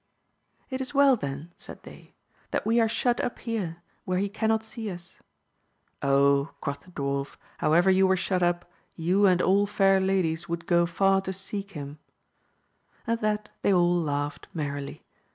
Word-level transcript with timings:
It 0.71 0.81
is 0.81 0.95
well 0.95 1.15
then, 1.15 1.53
said 1.59 1.83
they, 1.83 2.15
that 2.49 2.65
we 2.65 2.79
are 2.81 2.89
shut 2.89 3.21
up 3.23 3.37
here, 3.37 3.83
where 4.03 4.17
he 4.17 4.29
cannot 4.29 4.63
sde 4.63 4.89
us. 4.91 5.19
Oh, 6.01 6.55
quoth 6.59 6.79
the 6.79 6.89
dwarf, 6.89 7.35
however 7.59 7.91
you 7.91 8.07
were 8.07 8.17
shut 8.17 8.41
up, 8.41 8.65
you 8.95 9.27
and 9.27 9.43
all 9.43 9.67
fair 9.67 9.99
ladies 9.99 10.49
would 10.49 10.65
go 10.65 10.87
far 10.87 11.21
to 11.21 11.33
seek 11.33 11.73
him« 11.73 11.99
At 13.05 13.21
that 13.21 13.49
they 13.61 13.71
all 13.71 13.95
laughed 13.95 14.47
merrily. 14.55 15.03